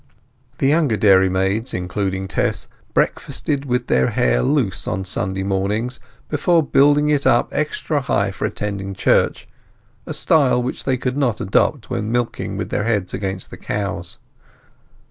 [0.57, 7.09] (The younger dairymaids, including Tess, breakfasted with their hair loose on Sunday mornings before building
[7.09, 9.47] it up extra high for attending church,
[10.07, 14.17] a style they could not adopt when milking with their heads against the cows.)